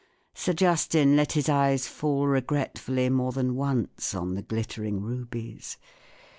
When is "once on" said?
3.55-4.33